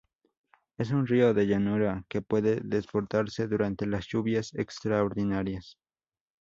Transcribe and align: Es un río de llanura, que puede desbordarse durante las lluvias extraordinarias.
Es 0.79 0.89
un 0.89 1.05
río 1.05 1.31
de 1.35 1.45
llanura, 1.45 2.05
que 2.09 2.23
puede 2.23 2.59
desbordarse 2.63 3.47
durante 3.47 3.85
las 3.85 4.07
lluvias 4.07 4.51
extraordinarias. 4.55 5.77